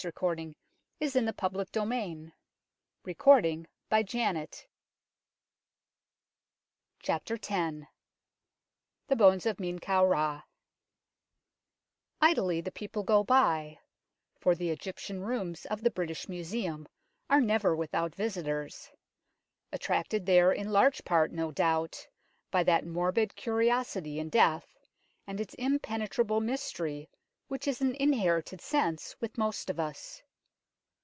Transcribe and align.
Meanwhile, 0.03 0.55
as 0.99 1.15
a 1.15 1.19
suggested 1.29 1.75
origin 1.75 2.33
of 2.33 3.13
London 3.23 3.63
Stone 3.67 3.67
it 3.93 4.09
seems 4.09 4.65
worth 4.65 4.65
considering. 7.05 7.81
X 7.83 7.89
THE 9.07 9.15
BONES 9.15 9.45
OF 9.45 9.59
MEN 9.59 9.77
KAU 9.77 10.03
RA 10.07 10.41
IDLY 12.19 12.61
the 12.61 12.71
people 12.71 13.03
go 13.03 13.23
by, 13.23 13.77
for 14.39 14.55
the 14.55 14.71
Egyptian 14.71 15.21
rooms 15.21 15.67
of 15.67 15.83
the 15.83 15.91
British 15.91 16.27
Museum 16.27 16.87
are 17.29 17.39
never 17.41 17.75
without 17.75 18.15
visitors, 18.15 18.89
attracted 19.71 20.25
there 20.25 20.51
in 20.51 20.71
large 20.71 21.05
part, 21.05 21.31
no 21.31 21.51
doubt, 21.51 22.07
by 22.49 22.63
that 22.63 22.87
morbid 22.87 23.35
curiosity 23.35 24.17
in 24.17 24.29
death 24.29 24.79
and 25.27 25.39
its 25.39 25.53
impenetrable 25.59 26.41
mystery 26.41 27.07
which 27.47 27.67
is 27.67 27.81
an 27.81 27.93
in 27.95 28.11
herited 28.11 28.61
sense 28.61 29.13
with 29.19 29.37
most 29.37 29.69
of 29.69 29.77
us. 29.77 30.23